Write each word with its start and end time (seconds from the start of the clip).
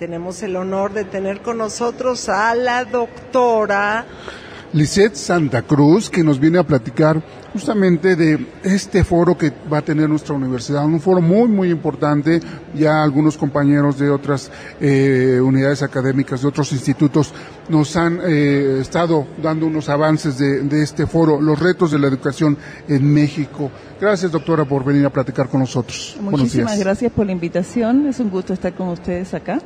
tenemos 0.00 0.42
el 0.42 0.56
honor 0.56 0.94
de 0.94 1.04
tener 1.04 1.42
con 1.42 1.58
nosotros 1.58 2.30
a 2.30 2.54
la 2.54 2.86
doctora 2.86 4.06
Lisette 4.72 5.16
Santa 5.16 5.62
Cruz, 5.62 6.08
que 6.08 6.22
nos 6.22 6.38
viene 6.38 6.58
a 6.58 6.62
platicar 6.62 7.20
justamente 7.52 8.14
de 8.14 8.46
este 8.62 9.02
foro 9.02 9.36
que 9.36 9.52
va 9.72 9.78
a 9.78 9.82
tener 9.82 10.08
nuestra 10.08 10.34
universidad, 10.36 10.84
un 10.84 11.00
foro 11.00 11.20
muy, 11.20 11.48
muy 11.48 11.70
importante. 11.70 12.40
Ya 12.74 13.02
algunos 13.02 13.36
compañeros 13.36 13.98
de 13.98 14.10
otras 14.10 14.50
eh, 14.80 15.40
unidades 15.42 15.82
académicas, 15.82 16.42
de 16.42 16.48
otros 16.48 16.70
institutos, 16.70 17.34
nos 17.68 17.96
han 17.96 18.20
eh, 18.24 18.78
estado 18.80 19.26
dando 19.42 19.66
unos 19.66 19.88
avances 19.88 20.38
de, 20.38 20.62
de, 20.62 20.82
este 20.82 21.06
foro, 21.06 21.40
los 21.40 21.58
retos 21.58 21.90
de 21.90 21.98
la 21.98 22.06
educación 22.06 22.56
en 22.86 23.12
México. 23.12 23.72
Gracias, 24.00 24.30
doctora, 24.30 24.64
por 24.64 24.84
venir 24.84 25.04
a 25.04 25.10
platicar 25.10 25.48
con 25.48 25.60
nosotros. 25.60 26.16
Muchísimas 26.20 26.78
gracias 26.78 27.10
por 27.10 27.26
la 27.26 27.32
invitación. 27.32 28.06
Es 28.06 28.20
un 28.20 28.30
gusto 28.30 28.52
estar 28.52 28.72
con 28.72 28.88
ustedes 28.88 29.34
acá. 29.34 29.60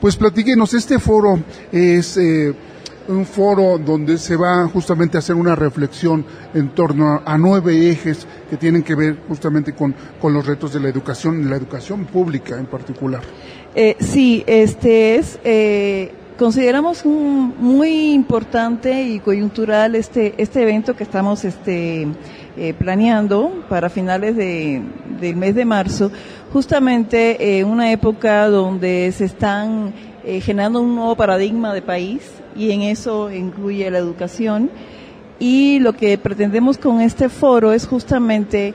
Pues 0.00 0.16
platíquenos, 0.16 0.72
este 0.72 0.98
foro 0.98 1.38
es... 1.70 2.16
Eh, 2.16 2.54
un 3.08 3.24
foro 3.24 3.78
donde 3.78 4.18
se 4.18 4.36
va 4.36 4.66
justamente 4.68 5.16
a 5.16 5.20
hacer 5.20 5.36
una 5.36 5.54
reflexión 5.54 6.24
en 6.54 6.68
torno 6.70 7.22
a, 7.24 7.38
nueve 7.38 7.90
ejes 7.90 8.26
que 8.50 8.56
tienen 8.56 8.82
que 8.82 8.94
ver 8.94 9.18
justamente 9.28 9.72
con, 9.72 9.94
con, 10.20 10.32
los 10.32 10.46
retos 10.46 10.72
de 10.72 10.80
la 10.80 10.88
educación, 10.88 11.48
la 11.48 11.56
educación 11.56 12.04
pública 12.06 12.58
en 12.58 12.66
particular. 12.66 13.22
Eh, 13.74 13.96
sí, 14.00 14.42
este 14.46 15.16
es, 15.16 15.38
eh, 15.44 16.12
consideramos 16.38 17.04
un, 17.04 17.54
muy 17.58 18.12
importante 18.12 19.02
y 19.02 19.20
coyuntural 19.20 19.94
este, 19.94 20.34
este 20.38 20.62
evento 20.62 20.96
que 20.96 21.04
estamos 21.04 21.44
este, 21.44 22.08
eh, 22.56 22.74
planeando 22.74 23.64
para 23.68 23.90
finales 23.90 24.36
de, 24.36 24.82
del 25.20 25.36
mes 25.36 25.54
de 25.54 25.64
marzo, 25.64 26.10
justamente 26.52 27.58
en 27.58 27.66
una 27.66 27.92
época 27.92 28.48
donde 28.48 29.12
se 29.12 29.26
están 29.26 29.92
eh, 30.26 30.40
generando 30.40 30.80
un 30.80 30.96
nuevo 30.96 31.14
paradigma 31.14 31.72
de 31.72 31.82
país 31.82 32.20
y 32.56 32.72
en 32.72 32.82
eso 32.82 33.30
incluye 33.30 33.88
la 33.92 33.98
educación. 33.98 34.70
Y 35.38 35.78
lo 35.78 35.92
que 35.92 36.18
pretendemos 36.18 36.78
con 36.78 37.00
este 37.00 37.28
foro 37.28 37.72
es 37.72 37.86
justamente 37.86 38.74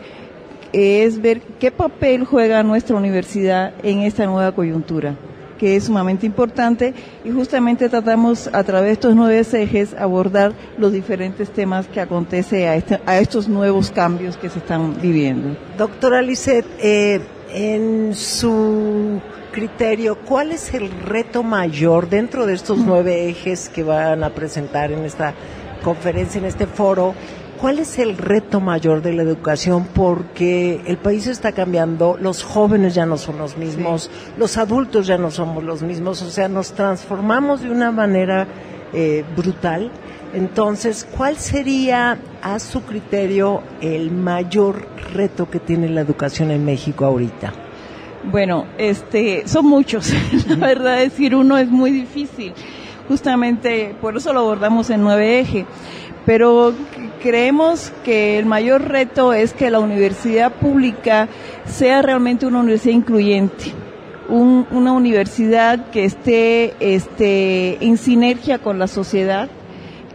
es 0.71 1.21
ver 1.21 1.41
qué 1.59 1.69
papel 1.69 2.23
juega 2.23 2.63
nuestra 2.63 2.95
universidad 2.95 3.73
en 3.83 3.99
esta 3.99 4.25
nueva 4.27 4.53
coyuntura, 4.53 5.15
que 5.59 5.75
es 5.75 5.83
sumamente 5.83 6.25
importante 6.25 6.93
y 7.25 7.31
justamente 7.31 7.89
tratamos 7.89 8.49
a 8.53 8.63
través 8.63 8.87
de 8.87 8.93
estos 8.93 9.15
nueve 9.15 9.45
ejes 9.51 9.93
abordar 9.95 10.53
los 10.77 10.93
diferentes 10.93 11.49
temas 11.49 11.85
que 11.87 11.99
acontece 11.99 12.69
a, 12.69 12.77
este, 12.77 12.97
estos 13.19 13.49
nuevos 13.49 13.91
cambios 13.91 14.37
que 14.37 14.47
se 14.47 14.59
están 14.59 14.95
viviendo. 15.01 15.57
Doctora 15.77 16.21
Lisset, 16.21 16.65
eh, 16.79 17.19
en 17.53 18.15
su 18.15 19.19
criterio, 19.51 20.17
¿cuál 20.17 20.51
es 20.51 20.73
el 20.73 20.89
reto 20.89 21.43
mayor 21.43 22.09
dentro 22.09 22.45
de 22.45 22.53
estos 22.53 22.79
nueve 22.79 23.29
ejes 23.29 23.69
que 23.69 23.83
van 23.83 24.23
a 24.23 24.31
presentar 24.31 24.91
en 24.91 25.05
esta 25.05 25.33
conferencia, 25.83 26.39
en 26.39 26.45
este 26.45 26.67
foro? 26.67 27.13
¿Cuál 27.59 27.77
es 27.77 27.99
el 27.99 28.17
reto 28.17 28.59
mayor 28.59 29.03
de 29.03 29.13
la 29.13 29.21
educación? 29.21 29.87
Porque 29.93 30.81
el 30.87 30.97
país 30.97 31.27
está 31.27 31.51
cambiando, 31.51 32.17
los 32.19 32.43
jóvenes 32.43 32.95
ya 32.95 33.05
no 33.05 33.17
son 33.17 33.37
los 33.37 33.55
mismos, 33.55 34.03
sí. 34.03 34.31
los 34.37 34.57
adultos 34.57 35.05
ya 35.05 35.19
no 35.19 35.29
somos 35.29 35.63
los 35.63 35.83
mismos, 35.83 36.23
o 36.23 36.29
sea, 36.31 36.47
nos 36.47 36.71
transformamos 36.71 37.61
de 37.61 37.69
una 37.69 37.91
manera 37.91 38.47
eh, 38.93 39.23
brutal. 39.35 39.91
Entonces, 40.33 41.07
¿cuál 41.15 41.37
sería, 41.37 42.17
a 42.41 42.57
su 42.57 42.81
criterio, 42.83 43.61
el 43.81 44.09
mayor 44.09 44.87
reto 45.13 45.47
que 45.47 45.59
tiene 45.59 45.87
la 45.89 46.01
educación 46.01 46.49
en 46.49 46.65
México 46.65 47.05
ahorita? 47.05 47.53
Bueno, 48.23 48.67
este, 48.77 49.47
son 49.47 49.65
muchos. 49.65 50.11
La 50.47 50.67
verdad, 50.67 50.97
decir 50.97 51.35
uno 51.35 51.57
es 51.57 51.69
muy 51.69 51.91
difícil. 51.91 52.53
Justamente 53.07 53.95
por 53.99 54.15
eso 54.15 54.31
lo 54.31 54.41
abordamos 54.41 54.89
en 54.89 55.01
nueve 55.01 55.39
ejes. 55.39 55.65
Pero 56.25 56.73
creemos 57.21 57.91
que 58.03 58.37
el 58.37 58.45
mayor 58.45 58.87
reto 58.89 59.33
es 59.33 59.53
que 59.53 59.71
la 59.71 59.79
universidad 59.79 60.51
pública 60.51 61.27
sea 61.65 62.01
realmente 62.03 62.45
una 62.45 62.59
universidad 62.59 62.93
incluyente. 62.93 63.65
Un, 64.29 64.67
una 64.71 64.93
universidad 64.93 65.89
que 65.89 66.05
esté 66.05 66.75
este, 66.79 67.83
en 67.83 67.97
sinergia 67.97 68.59
con 68.59 68.77
la 68.77 68.87
sociedad, 68.87 69.49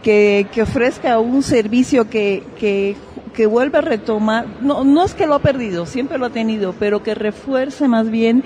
que, 0.01 0.47
que 0.53 0.61
ofrezca 0.61 1.19
un 1.19 1.43
servicio 1.43 2.09
que, 2.09 2.41
que 2.57 2.95
que 3.37 3.45
vuelva 3.45 3.77
a 3.77 3.81
retomar, 3.83 4.47
no, 4.61 4.83
no 4.83 5.05
es 5.05 5.13
que 5.13 5.27
lo 5.27 5.35
ha 5.35 5.39
perdido, 5.39 5.85
siempre 5.85 6.17
lo 6.17 6.25
ha 6.25 6.31
tenido, 6.31 6.73
pero 6.79 7.03
que 7.03 7.13
refuerce 7.13 7.87
más 7.87 8.09
bien 8.09 8.43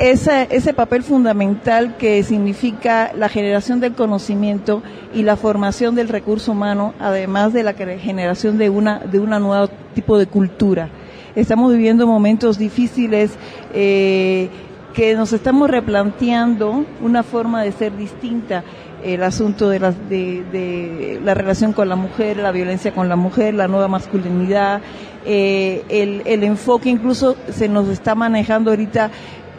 ese, 0.00 0.48
ese 0.50 0.74
papel 0.74 1.04
fundamental 1.04 1.96
que 1.98 2.20
significa 2.24 3.12
la 3.16 3.28
generación 3.28 3.78
del 3.78 3.94
conocimiento 3.94 4.82
y 5.14 5.22
la 5.22 5.36
formación 5.36 5.94
del 5.94 6.08
recurso 6.08 6.50
humano, 6.50 6.94
además 6.98 7.52
de 7.52 7.62
la 7.62 7.74
generación 7.74 8.58
de 8.58 8.70
una, 8.70 8.98
de 8.98 9.20
una 9.20 9.38
nueva 9.38 9.68
tipo 9.94 10.18
de 10.18 10.26
cultura. 10.26 10.88
Estamos 11.36 11.72
viviendo 11.72 12.04
momentos 12.04 12.58
difíciles 12.58 13.36
eh, 13.72 14.48
que 14.94 15.14
nos 15.14 15.32
estamos 15.32 15.70
replanteando 15.70 16.84
una 17.00 17.22
forma 17.22 17.62
de 17.62 17.70
ser 17.70 17.96
distinta 17.96 18.64
el 19.04 19.22
asunto 19.22 19.68
de 19.68 19.78
la, 19.78 19.92
de, 19.92 21.20
la, 21.22 21.34
relación 21.34 21.72
con 21.72 21.88
la 21.88 21.96
mujer, 21.96 22.38
la 22.38 22.52
violencia 22.52 22.92
con 22.92 23.08
la 23.08 23.16
mujer, 23.16 23.54
la 23.54 23.68
nueva 23.68 23.86
masculinidad, 23.86 24.80
eh, 25.26 25.84
el, 25.88 26.22
el, 26.24 26.42
enfoque 26.42 26.88
incluso 26.88 27.36
se 27.50 27.68
nos 27.68 27.88
está 27.88 28.14
manejando 28.14 28.70
ahorita 28.70 29.10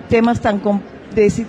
temas 0.10 0.42
tan, 0.42 0.60
com 0.60 0.82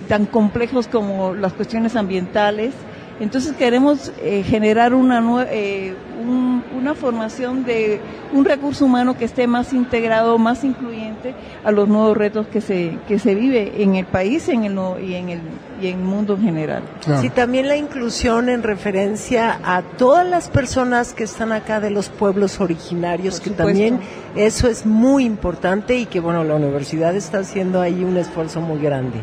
tan 0.07 0.25
complejos 0.27 0.87
como 0.87 1.33
las 1.33 1.53
cuestiones 1.53 1.95
ambientales. 1.95 2.73
Entonces 3.19 3.53
queremos 3.53 4.11
eh, 4.21 4.43
generar 4.45 4.93
una, 4.93 5.19
eh, 5.49 5.95
un, 6.21 6.63
una 6.77 6.93
formación 6.93 7.63
de 7.65 7.99
un 8.31 8.45
recurso 8.45 8.85
humano 8.85 9.17
que 9.17 9.25
esté 9.25 9.47
más 9.47 9.73
integrado, 9.73 10.37
más 10.37 10.63
incluyente 10.63 11.33
a 11.63 11.71
los 11.71 11.87
nuevos 11.87 12.15
retos 12.15 12.47
que 12.47 12.61
se, 12.61 12.97
que 13.07 13.17
se 13.17 13.33
vive 13.33 13.81
en 13.81 13.95
el 13.95 14.05
país 14.05 14.47
en 14.49 14.65
el, 14.65 14.77
y, 15.03 15.15
en 15.15 15.29
el, 15.29 15.39
y 15.81 15.87
en 15.87 15.99
el 15.99 16.03
mundo 16.05 16.35
en 16.35 16.43
general. 16.43 16.83
Claro. 17.03 17.21
Sí, 17.21 17.29
también 17.29 17.67
la 17.67 17.75
inclusión 17.77 18.49
en 18.49 18.61
referencia 18.61 19.59
a 19.63 19.81
todas 19.81 20.27
las 20.27 20.49
personas 20.49 21.13
que 21.13 21.23
están 21.23 21.51
acá 21.51 21.79
de 21.79 21.89
los 21.89 22.09
pueblos 22.09 22.59
originarios, 22.59 23.35
Por 23.35 23.43
que 23.43 23.49
supuesto. 23.49 23.63
también 23.63 23.99
eso 24.35 24.67
es 24.67 24.85
muy 24.85 25.25
importante 25.25 25.95
y 25.97 26.05
que 26.05 26.19
bueno, 26.19 26.43
la 26.43 26.55
universidad 26.55 27.15
está 27.15 27.39
haciendo 27.39 27.81
ahí 27.81 28.03
un 28.03 28.17
esfuerzo 28.17 28.61
muy 28.61 28.79
grande. 28.79 29.17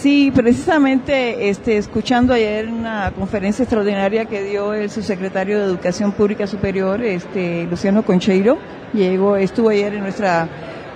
Sí, 0.00 0.30
precisamente 0.34 1.48
este, 1.48 1.78
escuchando 1.78 2.34
ayer 2.34 2.68
una 2.68 3.12
conferencia 3.12 3.62
extraordinaria 3.62 4.26
que 4.26 4.42
dio 4.42 4.74
el 4.74 4.90
subsecretario 4.90 5.58
de 5.58 5.64
Educación 5.64 6.12
Pública 6.12 6.46
Superior, 6.46 7.02
este, 7.02 7.66
Luciano 7.70 8.02
Concheiro, 8.04 8.58
llegó, 8.92 9.36
estuvo 9.36 9.70
ayer 9.70 9.94
en 9.94 10.00
nuestra 10.00 10.48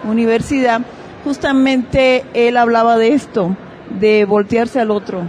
universidad, 0.04 0.82
justamente 1.24 2.24
él 2.34 2.56
hablaba 2.56 2.98
de 2.98 3.14
esto, 3.14 3.56
de 3.98 4.24
voltearse 4.24 4.80
al 4.80 4.90
otro. 4.90 5.22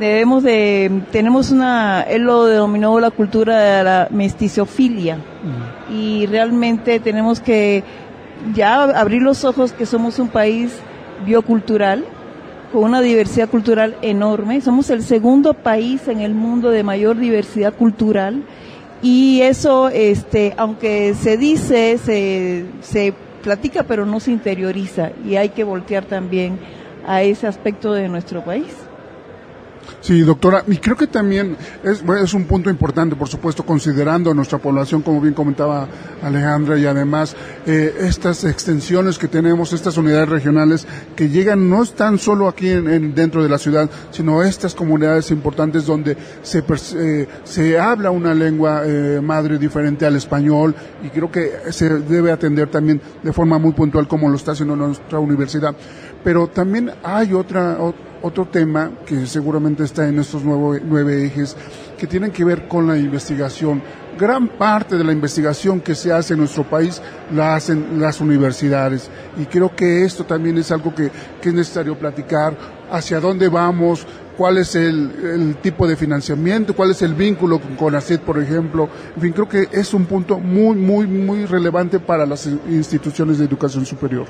Debemos 0.00 0.42
de, 0.42 1.02
tenemos 1.12 1.50
una, 1.50 2.02
él 2.02 2.22
lo 2.22 2.46
denominó 2.46 2.98
la 3.00 3.10
cultura 3.10 3.58
de 3.58 3.84
la 3.84 4.08
mestizofilia 4.10 5.16
uh 5.16 5.18
-huh. 5.18 5.94
y 5.94 6.26
realmente 6.26 6.98
tenemos 7.00 7.38
que 7.38 7.84
ya 8.54 8.82
abrir 8.82 9.22
los 9.22 9.44
ojos 9.44 9.72
que 9.72 9.86
somos 9.86 10.18
un 10.18 10.28
país 10.28 10.72
biocultural, 11.24 12.04
con 12.74 12.82
una 12.82 13.00
diversidad 13.00 13.48
cultural 13.48 13.96
enorme. 14.02 14.60
Somos 14.60 14.90
el 14.90 15.04
segundo 15.04 15.54
país 15.54 16.08
en 16.08 16.20
el 16.20 16.34
mundo 16.34 16.70
de 16.70 16.82
mayor 16.82 17.16
diversidad 17.16 17.72
cultural 17.72 18.42
y 19.00 19.42
eso, 19.42 19.90
este, 19.90 20.54
aunque 20.56 21.14
se 21.14 21.36
dice, 21.36 21.98
se, 21.98 22.66
se 22.80 23.14
platica, 23.44 23.84
pero 23.84 24.04
no 24.04 24.18
se 24.18 24.32
interioriza 24.32 25.12
y 25.24 25.36
hay 25.36 25.50
que 25.50 25.62
voltear 25.62 26.04
también 26.04 26.58
a 27.06 27.22
ese 27.22 27.46
aspecto 27.46 27.92
de 27.92 28.08
nuestro 28.08 28.44
país. 28.44 28.83
Sí, 30.00 30.20
doctora, 30.20 30.64
y 30.66 30.76
creo 30.76 30.96
que 30.96 31.06
también 31.06 31.56
es, 31.82 32.02
es, 32.22 32.34
un 32.34 32.44
punto 32.44 32.68
importante, 32.68 33.16
por 33.16 33.28
supuesto, 33.28 33.64
considerando 33.64 34.34
nuestra 34.34 34.58
población, 34.58 35.02
como 35.02 35.20
bien 35.20 35.34
comentaba 35.34 35.88
Alejandra, 36.22 36.78
y 36.78 36.84
además 36.84 37.34
eh, 37.66 37.94
estas 38.00 38.44
extensiones 38.44 39.18
que 39.18 39.28
tenemos, 39.28 39.72
estas 39.72 39.96
unidades 39.96 40.28
regionales 40.28 40.86
que 41.16 41.28
llegan 41.28 41.70
no 41.70 41.82
están 41.82 42.18
solo 42.18 42.48
aquí 42.48 42.68
en, 42.68 42.88
en, 42.88 43.14
dentro 43.14 43.42
de 43.42 43.48
la 43.48 43.58
ciudad, 43.58 43.88
sino 44.10 44.42
estas 44.42 44.74
comunidades 44.74 45.30
importantes 45.30 45.86
donde 45.86 46.16
se, 46.42 46.62
eh, 46.96 47.28
se 47.44 47.78
habla 47.78 48.10
una 48.10 48.34
lengua 48.34 48.82
eh, 48.84 49.20
madre 49.22 49.58
diferente 49.58 50.06
al 50.06 50.16
español 50.16 50.74
y 51.02 51.08
creo 51.08 51.30
que 51.30 51.50
se 51.70 51.88
debe 51.88 52.32
atender 52.32 52.70
también 52.70 53.00
de 53.22 53.32
forma 53.32 53.58
muy 53.58 53.72
puntual 53.72 54.06
como 54.08 54.28
lo 54.28 54.36
está 54.36 54.52
haciendo 54.52 54.76
nuestra 54.76 55.18
universidad. 55.18 55.74
Pero 56.24 56.48
también 56.48 56.90
hay 57.02 57.34
otra, 57.34 57.78
otro 58.22 58.46
tema 58.46 58.90
que 59.06 59.26
seguramente 59.26 59.84
está 59.84 60.08
en 60.08 60.18
estos 60.18 60.42
nueve, 60.42 60.82
nueve 60.82 61.24
ejes 61.24 61.56
que 61.98 62.06
tienen 62.06 62.30
que 62.32 62.44
ver 62.44 62.66
con 62.66 62.86
la 62.86 62.96
investigación. 62.96 63.82
Gran 64.18 64.48
parte 64.48 64.96
de 64.96 65.04
la 65.04 65.12
investigación 65.12 65.80
que 65.80 65.94
se 65.94 66.12
hace 66.12 66.32
en 66.32 66.40
nuestro 66.40 66.64
país 66.64 67.02
la 67.32 67.56
hacen 67.56 68.00
las 68.00 68.20
universidades 68.20 69.10
y 69.36 69.44
creo 69.44 69.74
que 69.76 70.04
esto 70.04 70.24
también 70.24 70.56
es 70.56 70.70
algo 70.70 70.94
que, 70.94 71.10
que 71.42 71.48
es 71.50 71.54
necesario 71.54 71.98
platicar, 71.98 72.56
hacia 72.90 73.20
dónde 73.20 73.48
vamos, 73.48 74.06
cuál 74.36 74.58
es 74.58 74.74
el, 74.74 75.56
tipo 75.62 75.86
de 75.86 75.96
financiamiento, 75.96 76.74
cuál 76.74 76.90
es 76.90 77.02
el 77.02 77.14
vínculo 77.14 77.60
con 77.60 77.76
CONACYT, 77.76 78.20
por 78.20 78.40
ejemplo. 78.42 78.88
En 79.16 79.22
fin, 79.22 79.32
creo 79.32 79.48
que 79.48 79.68
es 79.72 79.94
un 79.94 80.06
punto 80.06 80.38
muy, 80.38 80.76
muy, 80.76 81.06
muy 81.06 81.46
relevante 81.46 82.00
para 82.00 82.26
las 82.26 82.46
instituciones 82.46 83.38
de 83.38 83.44
educación 83.44 83.86
superior. 83.86 84.26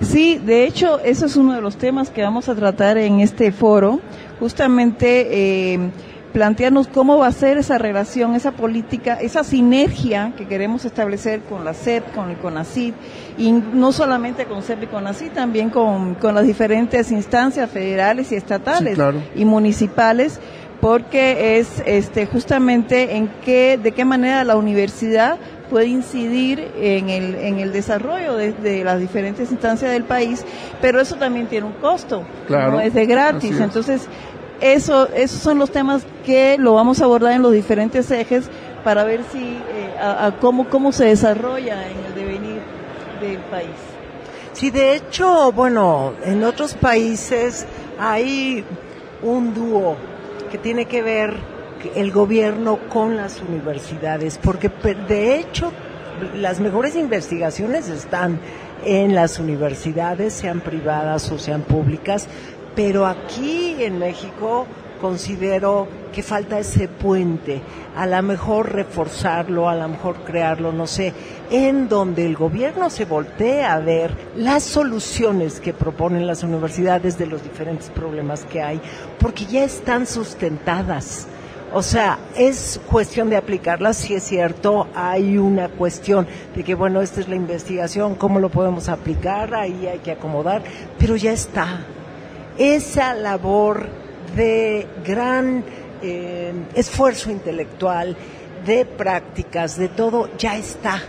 Sí, 0.00 0.38
de 0.38 0.64
hecho, 0.64 0.98
eso 1.00 1.26
es 1.26 1.36
uno 1.36 1.54
de 1.54 1.60
los 1.60 1.76
temas 1.76 2.10
que 2.10 2.22
vamos 2.22 2.48
a 2.48 2.54
tratar 2.54 2.96
en 2.98 3.20
este 3.20 3.52
foro. 3.52 4.00
Justamente, 4.38 5.74
eh, 5.74 5.90
plantearnos 6.32 6.88
cómo 6.88 7.18
va 7.18 7.26
a 7.26 7.32
ser 7.32 7.58
esa 7.58 7.78
relación, 7.78 8.34
esa 8.34 8.52
política, 8.52 9.14
esa 9.20 9.44
sinergia 9.44 10.32
que 10.36 10.46
queremos 10.46 10.84
establecer 10.84 11.40
con 11.40 11.64
la 11.64 11.74
SEP, 11.74 12.12
con 12.14 12.30
el 12.30 12.36
CONACID, 12.36 12.94
y 13.38 13.52
no 13.52 13.92
solamente 13.92 14.46
con 14.46 14.62
SEP 14.62 14.84
y 14.84 14.86
CONACID, 14.86 15.32
también 15.32 15.70
con, 15.70 16.16
las 16.22 16.46
diferentes 16.46 17.10
instancias 17.10 17.70
federales 17.70 18.32
y 18.32 18.36
estatales 18.36 18.98
y 19.34 19.44
municipales, 19.44 20.40
porque 20.80 21.58
es 21.58 21.82
este, 21.84 22.26
justamente 22.26 23.16
en 23.16 23.28
qué, 23.44 23.78
de 23.82 23.92
qué 23.92 24.04
manera 24.04 24.44
la 24.44 24.56
universidad 24.56 25.38
puede 25.70 25.86
incidir 25.86 26.72
en 26.76 27.08
el, 27.08 27.36
en 27.36 27.58
el 27.60 27.72
desarrollo 27.72 28.34
de, 28.34 28.84
las 28.84 29.00
diferentes 29.00 29.50
instancias 29.50 29.92
del 29.92 30.04
país, 30.04 30.44
pero 30.82 31.00
eso 31.00 31.14
también 31.14 31.46
tiene 31.46 31.66
un 31.66 31.74
costo, 31.74 32.24
no 32.48 32.80
es 32.80 32.92
de 32.92 33.06
gratis. 33.06 33.58
Entonces, 33.60 34.08
eso, 34.60 35.08
esos 35.14 35.40
son 35.40 35.58
los 35.58 35.70
temas 35.70 36.02
que 36.26 36.58
lo 36.58 36.74
vamos 36.74 37.00
a 37.00 37.04
abordar 37.04 37.32
en 37.32 37.42
los 37.42 37.52
diferentes 37.52 38.10
ejes 38.10 38.50
para 38.84 39.04
ver 39.04 39.20
si 39.32 39.38
eh, 39.38 39.94
a, 40.00 40.32
cómo, 40.40 40.68
cómo 40.68 40.92
se 40.92 41.06
desarrolla 41.06 41.88
en 41.88 42.04
el 42.06 42.14
devenir 42.14 42.60
del 43.20 43.38
país. 43.50 43.70
Sí, 44.52 44.70
de 44.70 44.96
hecho, 44.96 45.52
bueno, 45.52 46.12
en 46.24 46.42
otros 46.44 46.74
países 46.74 47.66
hay 47.98 48.64
un 49.22 49.54
dúo 49.54 49.96
que 50.50 50.58
tiene 50.58 50.86
que 50.86 51.02
ver 51.02 51.59
el 51.94 52.12
gobierno 52.12 52.78
con 52.88 53.16
las 53.16 53.40
universidades, 53.40 54.38
porque 54.38 54.70
de 55.08 55.38
hecho 55.38 55.72
las 56.34 56.60
mejores 56.60 56.96
investigaciones 56.96 57.88
están 57.88 58.40
en 58.84 59.14
las 59.14 59.38
universidades, 59.38 60.32
sean 60.32 60.60
privadas 60.60 61.30
o 61.30 61.38
sean 61.38 61.62
públicas, 61.62 62.26
pero 62.74 63.06
aquí 63.06 63.76
en 63.80 63.98
México 63.98 64.66
considero 65.00 65.88
que 66.12 66.22
falta 66.22 66.58
ese 66.58 66.88
puente, 66.88 67.62
a 67.96 68.06
lo 68.06 68.22
mejor 68.22 68.72
reforzarlo, 68.72 69.68
a 69.68 69.74
lo 69.74 69.88
mejor 69.88 70.16
crearlo, 70.24 70.72
no 70.72 70.86
sé, 70.86 71.12
en 71.50 71.88
donde 71.88 72.26
el 72.26 72.36
gobierno 72.36 72.90
se 72.90 73.04
voltee 73.04 73.64
a 73.64 73.78
ver 73.78 74.12
las 74.36 74.62
soluciones 74.62 75.60
que 75.60 75.72
proponen 75.72 76.26
las 76.26 76.42
universidades 76.42 77.16
de 77.16 77.26
los 77.26 77.42
diferentes 77.42 77.90
problemas 77.90 78.44
que 78.44 78.62
hay, 78.62 78.80
porque 79.18 79.46
ya 79.46 79.64
están 79.64 80.06
sustentadas. 80.06 81.26
O 81.72 81.82
sea, 81.82 82.18
es 82.36 82.80
cuestión 82.90 83.30
de 83.30 83.36
aplicarlas, 83.36 83.96
si 83.96 84.14
es 84.14 84.24
cierto, 84.24 84.88
hay 84.92 85.38
una 85.38 85.68
cuestión 85.68 86.26
de 86.56 86.64
que, 86.64 86.74
bueno, 86.74 87.00
esta 87.00 87.20
es 87.20 87.28
la 87.28 87.36
investigación, 87.36 88.16
cómo 88.16 88.40
lo 88.40 88.48
podemos 88.48 88.88
aplicar, 88.88 89.54
ahí 89.54 89.86
hay 89.86 90.00
que 90.00 90.10
acomodar, 90.10 90.62
pero 90.98 91.14
ya 91.14 91.32
está 91.32 91.86
esa 92.58 93.14
labor 93.14 93.88
de 94.34 94.86
gran 95.04 95.64
eh, 96.02 96.52
esfuerzo 96.74 97.30
intelectual, 97.30 98.16
de 98.66 98.84
prácticas, 98.84 99.78
de 99.78 99.88
todo, 99.88 100.28
ya 100.36 100.56
está. 100.56 101.00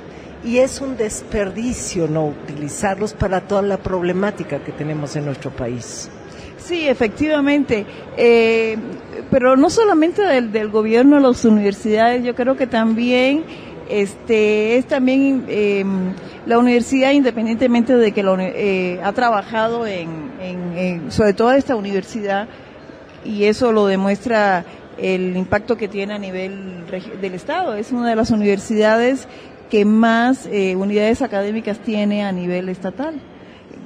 Y 0.43 0.59
es 0.59 0.79
un 0.79 0.95
desperdicio 0.95 2.07
no 2.07 2.25
utilizarlos 2.27 3.13
para 3.13 3.41
toda 3.41 3.61
la 3.63 3.77
problemática 3.77 4.63
que 4.63 4.71
tenemos 4.71 5.15
en 5.15 5.25
nuestro 5.25 5.51
país. 5.51 6.09
Sí, 6.57 6.87
efectivamente. 6.87 7.85
Eh, 8.15 8.77
pero 9.29 9.55
no 9.57 9.69
solamente 9.69 10.21
del, 10.21 10.51
del 10.51 10.69
gobierno, 10.69 11.19
las 11.19 11.45
universidades, 11.45 12.23
yo 12.23 12.35
creo 12.35 12.55
que 12.55 12.67
también 12.67 13.43
este 13.91 14.77
es 14.77 14.87
también 14.87 15.45
em, 15.49 16.13
la 16.45 16.57
universidad 16.57 17.11
independientemente 17.11 17.95
de 17.97 18.11
que 18.13 18.23
lo, 18.23 18.39
eh, 18.39 18.99
ha 19.03 19.11
trabajado 19.11 19.85
en, 19.85 21.11
sobre 21.11 21.33
todo 21.33 21.51
esta 21.51 21.75
universidad 21.75 22.47
y 23.25 23.43
eso 23.43 23.71
lo 23.71 23.85
demuestra 23.85 24.65
el 24.97 25.35
impacto 25.35 25.77
que 25.77 25.87
tiene 25.87 26.13
a 26.13 26.17
nivel 26.17 26.85
del 27.21 27.33
estado. 27.33 27.75
Es 27.75 27.91
una 27.91 28.09
de 28.09 28.15
las 28.15 28.31
universidades 28.31 29.27
que 29.69 29.85
más 29.85 30.47
eh, 30.51 30.75
unidades 30.75 31.21
académicas 31.21 31.79
tiene 31.79 32.23
a 32.23 32.31
nivel 32.31 32.69
estatal 32.69 33.15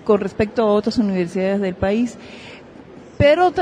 con 0.04 0.20
respecto 0.20 0.64
a 0.64 0.68
otras 0.68 0.98
universidades 0.98 1.62
del 1.62 1.76
país 1.76 2.18
pero 3.18 3.54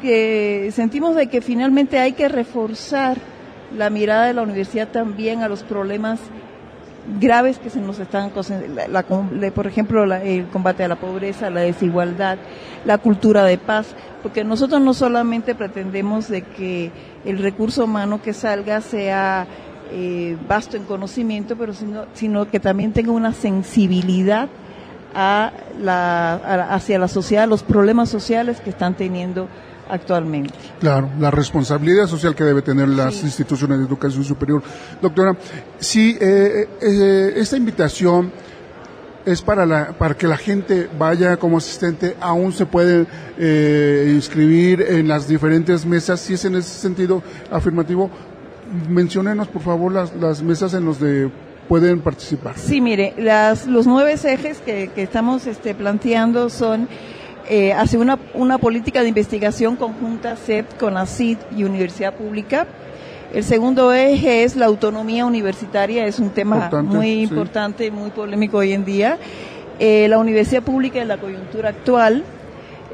que 0.00 0.70
sentimos 0.72 1.16
de 1.16 1.26
que 1.28 1.40
finalmente 1.40 1.98
hay 1.98 2.12
que 2.12 2.28
reforzar 2.28 3.18
la 3.76 3.90
mirada 3.90 4.26
de 4.26 4.34
la 4.34 4.42
universidad 4.42 4.88
también 4.88 5.42
a 5.42 5.48
los 5.48 5.62
problemas 5.62 6.20
graves 7.20 7.58
que 7.58 7.70
se 7.70 7.80
nos 7.80 7.98
están 7.98 8.32
la, 8.88 9.02
por 9.52 9.66
ejemplo 9.66 10.04
el 10.14 10.46
combate 10.46 10.84
a 10.84 10.88
la 10.88 10.96
pobreza 10.96 11.50
la 11.50 11.60
desigualdad 11.60 12.38
la 12.86 12.96
cultura 12.98 13.44
de 13.44 13.58
paz 13.58 13.94
porque 14.22 14.42
nosotros 14.42 14.80
no 14.80 14.94
solamente 14.94 15.54
pretendemos 15.54 16.28
de 16.28 16.42
que 16.42 16.90
el 17.26 17.38
recurso 17.38 17.84
humano 17.84 18.22
que 18.22 18.32
salga 18.32 18.80
sea 18.80 19.46
eh, 19.92 20.38
vasto 20.48 20.78
en 20.78 20.84
conocimiento 20.84 21.56
pero 21.56 21.74
sino, 21.74 22.06
sino 22.14 22.48
que 22.48 22.58
también 22.58 22.92
tenga 22.92 23.12
una 23.12 23.34
sensibilidad 23.34 24.48
a 25.14 25.52
la, 25.80 26.34
hacia 26.70 26.98
la 26.98 27.08
sociedad 27.08 27.48
los 27.48 27.62
problemas 27.62 28.08
sociales 28.08 28.60
que 28.60 28.70
están 28.70 28.94
teniendo 28.94 29.48
actualmente. 29.88 30.54
Claro, 30.80 31.10
la 31.18 31.30
responsabilidad 31.30 32.06
social 32.06 32.34
que 32.34 32.44
debe 32.44 32.62
tener 32.62 32.88
las 32.88 33.22
instituciones 33.22 33.78
de 33.78 33.84
educación 33.84 34.24
superior. 34.24 34.62
Doctora, 35.00 35.36
si 35.78 36.16
eh, 36.20 36.68
eh, 36.80 37.32
esta 37.36 37.56
invitación 37.56 38.32
es 39.24 39.40
para, 39.40 39.64
la, 39.64 39.92
para 39.92 40.14
que 40.16 40.26
la 40.26 40.36
gente 40.36 40.88
vaya 40.98 41.36
como 41.36 41.58
asistente, 41.58 42.16
aún 42.20 42.52
se 42.52 42.66
puede 42.66 43.06
eh, 43.38 44.12
inscribir 44.14 44.82
en 44.82 45.08
las 45.08 45.28
diferentes 45.28 45.86
mesas, 45.86 46.20
si 46.20 46.34
es 46.34 46.44
en 46.44 46.56
ese 46.56 46.78
sentido 46.78 47.22
afirmativo, 47.50 48.10
menciónenos 48.88 49.48
por 49.48 49.62
favor 49.62 49.92
las, 49.92 50.14
las 50.16 50.42
mesas 50.42 50.74
en 50.74 50.84
los 50.84 51.00
de 51.00 51.30
pueden 51.68 52.00
participar. 52.00 52.56
Sí, 52.56 52.80
mire, 52.80 53.14
las, 53.16 53.66
los 53.66 53.86
nueve 53.86 54.14
ejes 54.14 54.58
que, 54.58 54.90
que 54.94 55.02
estamos 55.02 55.46
este, 55.46 55.74
planteando 55.74 56.50
son 56.50 56.88
eh, 57.48 57.72
hacia 57.72 57.98
una, 57.98 58.18
una 58.32 58.58
política 58.58 59.02
de 59.02 59.08
investigación 59.08 59.76
conjunta 59.76 60.36
CEP, 60.36 60.78
CONACID 60.78 61.38
y 61.56 61.64
Universidad 61.64 62.14
Pública. 62.14 62.66
El 63.34 63.42
segundo 63.42 63.92
eje 63.92 64.44
es 64.44 64.54
la 64.56 64.66
autonomía 64.66 65.26
universitaria, 65.26 66.06
es 66.06 66.20
un 66.20 66.30
tema 66.30 66.70
muy 66.84 67.22
importante, 67.22 67.90
muy 67.90 68.10
polémico 68.10 68.58
hoy 68.58 68.72
en 68.72 68.84
día. 68.84 69.18
Eh, 69.80 70.06
la 70.08 70.18
universidad 70.18 70.62
pública 70.62 71.02
en 71.02 71.08
la 71.08 71.16
coyuntura 71.16 71.70
actual, 71.70 72.22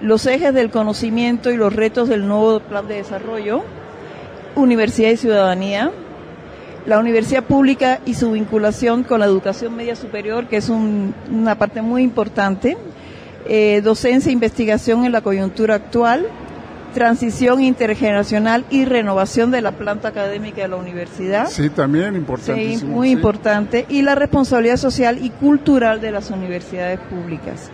los 0.00 0.24
ejes 0.26 0.54
del 0.54 0.70
conocimiento 0.70 1.50
y 1.50 1.56
los 1.56 1.74
retos 1.74 2.08
del 2.08 2.26
nuevo 2.26 2.60
plan 2.60 2.88
de 2.88 2.94
desarrollo, 2.94 3.62
universidad 4.56 5.10
y 5.10 5.18
ciudadanía, 5.18 5.92
la 6.86 6.98
universidad 6.98 7.44
pública 7.44 8.00
y 8.06 8.14
su 8.14 8.32
vinculación 8.32 9.02
con 9.02 9.20
la 9.20 9.26
educación 9.26 9.76
media 9.76 9.96
superior, 9.96 10.46
que 10.48 10.56
es 10.56 10.68
una 10.68 11.54
parte 11.56 11.82
muy 11.82 12.02
importante, 12.02 12.76
eh, 13.48 13.80
docencia 13.82 14.30
e 14.30 14.32
investigación 14.32 15.04
en 15.04 15.12
la 15.12 15.20
coyuntura 15.20 15.74
actual, 15.74 16.26
transición 16.94 17.60
intergeneracional 17.62 18.64
y 18.70 18.84
renovación 18.84 19.50
de 19.50 19.60
la 19.60 19.72
planta 19.72 20.08
académica 20.08 20.62
de 20.62 20.68
la 20.68 20.76
universidad. 20.76 21.48
Sí, 21.48 21.70
también 21.70 22.16
importante. 22.16 22.78
Sí, 22.78 22.84
muy 22.84 23.10
importante. 23.10 23.86
Y 23.88 24.02
la 24.02 24.14
responsabilidad 24.14 24.76
social 24.76 25.18
y 25.24 25.30
cultural 25.30 26.00
de 26.00 26.10
las 26.10 26.30
universidades 26.30 26.98
públicas. 27.00 27.70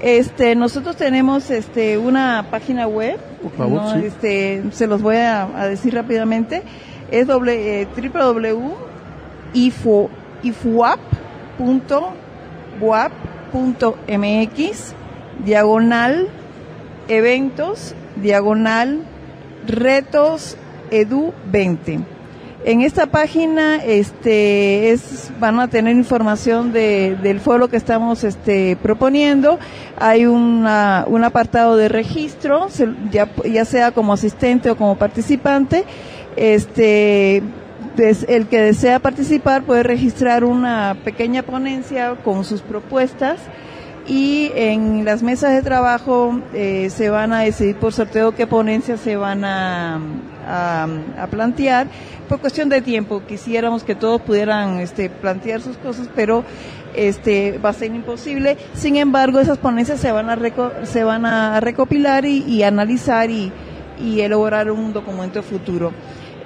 Este, 0.00 0.56
nosotros 0.56 0.96
tenemos 0.96 1.50
este, 1.50 1.96
una 1.96 2.46
página 2.50 2.88
web, 2.88 3.18
Por 3.40 3.52
favor, 3.52 3.98
este, 3.98 4.64
se 4.72 4.88
los 4.88 5.00
voy 5.00 5.16
a, 5.16 5.46
decir 5.68 5.94
rápidamente, 5.94 6.62
es 7.12 7.28
eh, 7.28 7.86
diagonal 15.44 16.28
eventos, 17.08 17.94
diagonal 18.16 19.00
retos 19.66 20.56
edu 20.90 21.32
20. 21.50 22.00
En 22.64 22.80
esta 22.80 23.06
página 23.06 23.76
este, 23.76 24.90
es, 24.90 25.32
van 25.40 25.58
a 25.58 25.66
tener 25.68 25.96
información 25.96 26.72
de, 26.72 27.16
del 27.20 27.40
foro 27.40 27.68
que 27.68 27.76
estamos 27.76 28.22
este, 28.22 28.76
proponiendo. 28.76 29.58
Hay 29.98 30.26
una, 30.26 31.04
un 31.08 31.24
apartado 31.24 31.76
de 31.76 31.88
registro, 31.88 32.68
ya, 33.10 33.28
ya 33.44 33.64
sea 33.64 33.90
como 33.90 34.12
asistente 34.12 34.70
o 34.70 34.76
como 34.76 34.96
participante. 34.96 35.84
Este, 36.36 37.42
el 38.28 38.46
que 38.46 38.60
desea 38.60 38.98
participar 39.00 39.64
puede 39.64 39.82
registrar 39.82 40.44
una 40.44 40.96
pequeña 41.04 41.42
ponencia 41.42 42.16
con 42.24 42.44
sus 42.44 42.62
propuestas 42.62 43.38
y 44.06 44.50
en 44.54 45.04
las 45.04 45.22
mesas 45.22 45.52
de 45.52 45.62
trabajo 45.62 46.40
eh, 46.54 46.90
se 46.90 47.10
van 47.10 47.32
a 47.32 47.40
decidir 47.40 47.76
por 47.76 47.92
sorteo 47.92 48.32
qué 48.32 48.46
ponencias 48.46 49.00
se 49.00 49.16
van 49.16 49.44
a, 49.44 50.00
plantear. 51.30 51.86
Por 52.28 52.40
cuestión 52.40 52.68
de 52.68 52.80
tiempo, 52.80 53.22
quisiéramos 53.26 53.84
que 53.84 53.94
todos 53.94 54.20
pudieran 54.22 54.80
este, 54.80 55.08
plantear 55.08 55.60
sus 55.60 55.76
cosas, 55.76 56.08
pero 56.16 56.44
este, 56.96 57.58
va 57.58 57.68
a 57.70 57.74
ser 57.74 57.94
imposible. 57.94 58.56
Sin 58.74 58.96
embargo, 58.96 59.38
esas 59.38 59.58
ponencias 59.58 60.00
se 60.00 60.10
van 60.10 60.30
a, 60.30 60.38
se 60.84 61.04
van 61.04 61.26
a 61.26 61.60
recopilar 61.60 62.24
y, 62.24 62.62
analizar 62.64 63.30
y 63.30 63.52
elaborar 64.00 64.70
un 64.70 64.92
documento 64.92 65.42
futuro. 65.42 65.92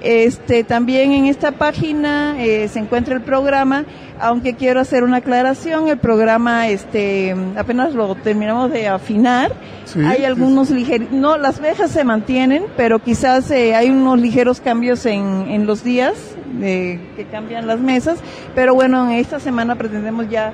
Este, 0.01 0.63
también 0.63 1.11
en 1.11 1.25
esta 1.25 1.51
página 1.53 2.35
eh, 2.43 2.67
se 2.67 2.79
encuentra 2.79 3.15
el 3.15 3.21
programa, 3.21 3.85
aunque 4.19 4.55
quiero 4.55 4.79
hacer 4.79 5.03
una 5.03 5.17
aclaración, 5.17 5.87
el 5.87 5.97
programa 5.97 6.67
este, 6.67 7.35
apenas 7.55 7.93
lo 7.93 8.15
terminamos 8.15 8.71
de 8.71 8.87
afinar. 8.87 9.53
hay 10.05 10.25
algunos 10.25 10.69
ligeros, 10.69 11.11
no, 11.11 11.37
las 11.37 11.59
vejas 11.59 11.91
se 11.91 12.03
mantienen, 12.03 12.65
pero 12.75 12.99
quizás 12.99 13.49
eh, 13.51 13.75
hay 13.75 13.89
unos 13.89 14.19
ligeros 14.19 14.61
cambios 14.61 15.05
en, 15.05 15.47
en 15.49 15.65
los 15.65 15.83
días 15.83 16.13
eh, 16.61 16.99
que 17.15 17.25
cambian 17.25 17.67
las 17.67 17.79
mesas, 17.79 18.19
pero 18.55 18.73
bueno, 18.73 19.05
en 19.09 19.17
esta 19.17 19.39
semana 19.39 19.75
pretendemos 19.75 20.29
ya 20.29 20.53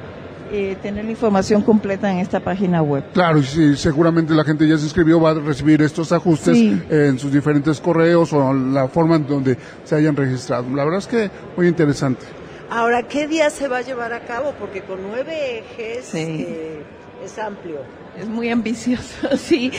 eh, 0.55 0.77
tener 0.83 1.03
la 1.03 1.09
información 1.09 1.63
completa 1.63 2.11
en 2.11 2.19
esta 2.19 2.39
página 2.39 2.83
web. 2.83 3.03
Claro, 3.11 3.39
y 3.39 3.75
seguramente 3.75 4.35
la 4.35 4.43
gente 4.43 4.67
ya 4.67 4.77
se 4.77 4.83
inscribió, 4.83 5.19
va 5.19 5.31
a 5.31 5.33
recibir 5.33 5.81
estos 5.81 6.11
ajustes 6.11 6.55
en 6.91 7.17
sus 7.17 7.33
diferentes 7.33 7.81
correos 7.81 8.31
o 8.33 8.53
la 8.53 8.87
forma 8.87 9.15
en 9.15 9.25
donde 9.25 9.57
se 9.83 9.95
hayan 9.95 10.15
registrado. 10.15 10.69
La 10.75 10.83
verdad 10.83 10.99
es 10.99 11.07
que 11.07 11.31
muy 11.57 11.67
interesante. 11.67 12.23
Ahora, 12.69 13.01
¿qué 13.01 13.27
día 13.27 13.49
se 13.49 13.67
va 13.67 13.77
a 13.77 13.81
llevar 13.81 14.13
a 14.13 14.19
cabo? 14.25 14.53
Porque 14.59 14.81
con 14.81 14.99
nueve 15.01 15.63
ejes 15.63 16.13
eh, 16.13 16.83
es 17.25 17.39
amplio. 17.39 17.77
Es 18.21 18.27
muy 18.27 18.49
ambicioso, 18.49 19.35
sí. 19.37 19.71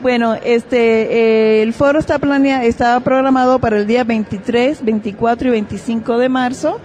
Bueno, 0.00 0.32
este, 0.42 1.58
eh, 1.58 1.62
el 1.62 1.74
foro 1.74 1.98
está 1.98 2.18
planeado, 2.18 2.62
está 2.66 2.98
programado 3.00 3.58
para 3.58 3.76
el 3.76 3.86
día 3.86 4.02
23, 4.04 4.82
24 4.82 5.48
y 5.48 5.50
25 5.50 6.16
de 6.16 6.28
marzo 6.30 6.80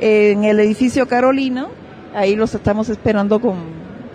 en 0.00 0.42
el 0.42 0.58
edificio 0.58 1.06
Carolino 1.06 1.77
ahí 2.14 2.36
los 2.36 2.54
estamos 2.54 2.88
esperando 2.88 3.40
con, 3.40 3.56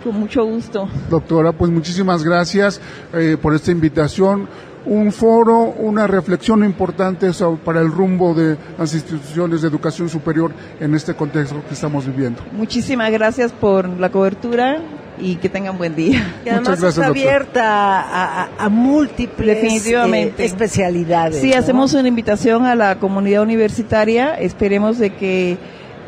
con 0.02 0.18
mucho 0.18 0.44
gusto. 0.44 0.88
Doctora, 1.10 1.52
pues 1.52 1.70
muchísimas 1.70 2.22
gracias 2.24 2.80
eh, 3.12 3.36
por 3.40 3.54
esta 3.54 3.70
invitación. 3.70 4.48
Un 4.86 5.12
foro, 5.12 5.74
una 5.78 6.06
reflexión 6.06 6.62
importante 6.62 7.30
para 7.64 7.80
el 7.80 7.90
rumbo 7.90 8.34
de 8.34 8.58
las 8.78 8.92
instituciones 8.92 9.62
de 9.62 9.68
educación 9.68 10.10
superior 10.10 10.52
en 10.78 10.94
este 10.94 11.14
contexto 11.14 11.62
que 11.66 11.72
estamos 11.72 12.06
viviendo. 12.06 12.42
Muchísimas 12.52 13.10
gracias 13.10 13.50
por 13.50 13.88
la 13.88 14.10
cobertura 14.10 14.82
y 15.18 15.36
que 15.36 15.48
tengan 15.48 15.78
buen 15.78 15.94
día. 15.94 16.34
Y 16.44 16.50
además 16.50 16.82
está 16.82 17.06
abierta 17.06 18.48
a, 18.58 18.68
múltiples 18.68 19.62
Definitivamente. 19.62 20.42
Eh, 20.42 20.46
especialidades. 20.46 21.40
Sí, 21.40 21.54
hacemos 21.54 21.94
una 21.94 22.08
invitación 22.08 22.66
a 22.66 22.74
la 22.74 22.98
comunidad 22.98 23.42
universitaria. 23.42 24.34
Esperemos 24.34 24.98
de 24.98 25.10
que 25.10 25.56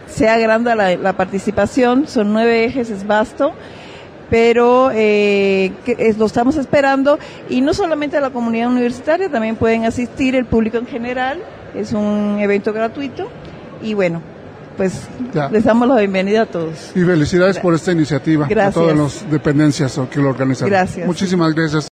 sea 0.06 0.38
grande 0.38 0.74
la, 0.74 1.12
participación, 1.14 2.06
son 2.06 2.32
nueve 2.32 2.64
ejes, 2.64 2.90
es 2.90 3.06
vasto, 3.06 3.52
pero 4.30 4.90
eh, 4.92 5.72
lo 6.18 6.26
estamos 6.26 6.56
esperando 6.56 7.18
y 7.48 7.60
no 7.60 7.74
solamente 7.74 8.20
la 8.20 8.30
comunidad 8.30 8.70
universitaria, 8.70 9.28
también 9.30 9.56
pueden 9.56 9.84
asistir 9.84 10.34
el 10.34 10.46
público 10.46 10.78
en 10.78 10.86
general, 10.86 11.40
es 11.74 11.92
un 11.92 12.38
evento 12.40 12.72
gratuito 12.72 13.28
y 13.82 13.94
bueno, 13.94 14.22
pues 14.76 14.92
les 15.50 15.64
damos 15.64 15.88
la 15.88 15.96
bienvenida 15.96 16.42
a 16.42 16.46
todos. 16.46 16.92
Y 16.94 17.00
felicidades 17.00 17.58
por 17.58 17.74
esta 17.74 17.92
iniciativa, 17.92 18.46
a 18.46 18.70
todas 18.70 18.96
las 18.96 19.30
dependencias 19.30 19.98
que 20.10 20.20
lo 20.20 20.30
organizan. 20.30 20.68
Gracias. 20.68 21.06
Muchísimas 21.06 21.54
gracias. 21.54 21.84